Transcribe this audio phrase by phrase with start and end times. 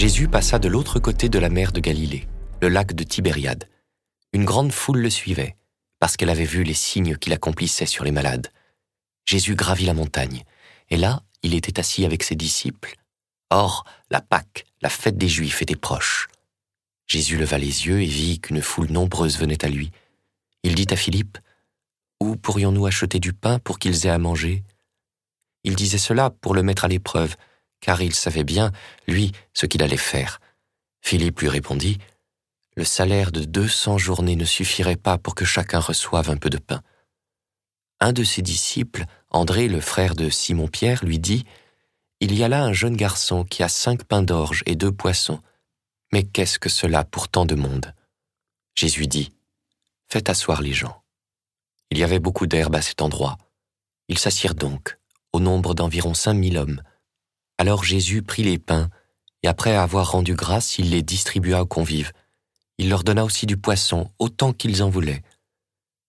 [0.00, 2.26] Jésus passa de l'autre côté de la mer de Galilée,
[2.62, 3.68] le lac de Tibériade.
[4.32, 5.56] Une grande foule le suivait,
[5.98, 8.48] parce qu'elle avait vu les signes qu'il accomplissait sur les malades.
[9.26, 10.44] Jésus gravit la montagne,
[10.88, 12.94] et là, il était assis avec ses disciples.
[13.50, 16.28] Or, la Pâque, la fête des Juifs, était proche.
[17.06, 19.90] Jésus leva les yeux et vit qu'une foule nombreuse venait à lui.
[20.62, 21.36] Il dit à Philippe,
[22.22, 24.64] Où pourrions-nous acheter du pain pour qu'ils aient à manger?
[25.62, 27.36] Il disait cela pour le mettre à l'épreuve,
[27.80, 28.72] car il savait bien,
[29.06, 30.40] lui, ce qu'il allait faire.
[31.00, 31.98] Philippe lui répondit,
[32.76, 36.50] Le salaire de deux cents journées ne suffirait pas pour que chacun reçoive un peu
[36.50, 36.82] de pain.
[38.00, 41.44] Un de ses disciples, André, le frère de Simon-Pierre, lui dit,
[42.20, 45.40] Il y a là un jeune garçon qui a cinq pains d'orge et deux poissons.
[46.12, 47.94] Mais qu'est-ce que cela pour tant de monde?
[48.74, 49.32] Jésus dit,
[50.08, 51.02] Faites asseoir les gens.
[51.90, 53.36] Il y avait beaucoup d'herbe à cet endroit.
[54.08, 54.98] Ils s'assirent donc,
[55.32, 56.82] au nombre d'environ cinq mille hommes.
[57.60, 58.88] Alors Jésus prit les pains,
[59.42, 62.10] et après avoir rendu grâce, il les distribua aux convives.
[62.78, 65.20] Il leur donna aussi du poisson, autant qu'ils en voulaient.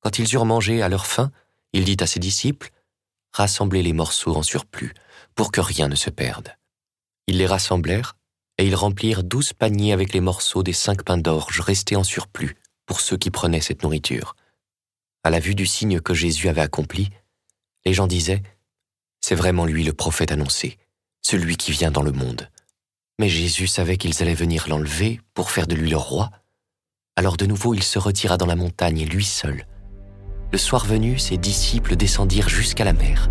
[0.00, 1.30] Quand ils eurent mangé à leur faim,
[1.74, 2.70] il dit à ses disciples,
[3.30, 4.94] Rassemblez les morceaux en surplus,
[5.34, 6.56] pour que rien ne se perde.
[7.26, 8.16] Ils les rassemblèrent,
[8.56, 12.56] et ils remplirent douze paniers avec les morceaux des cinq pains d'orge restés en surplus
[12.86, 14.34] pour ceux qui prenaient cette nourriture.
[15.24, 17.10] À la vue du signe que Jésus avait accompli,
[17.84, 18.42] les gens disaient,
[19.20, 20.78] C'est vraiment lui le prophète annoncé
[21.24, 22.48] celui qui vient dans le monde.
[23.18, 26.30] Mais Jésus savait qu'ils allaient venir l'enlever pour faire de lui leur roi.
[27.16, 29.66] Alors de nouveau il se retira dans la montagne, lui seul.
[30.52, 33.30] Le soir venu, ses disciples descendirent jusqu'à la mer.